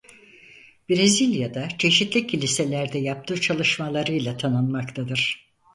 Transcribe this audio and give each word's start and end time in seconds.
Brezilya'da 0.89 1.67
çeşitli 1.77 2.27
kiliselerde 2.27 2.99
yaptığı 2.99 3.41
çalışmalarıyla 3.41 4.37
tanınmaktadır. 4.37 5.49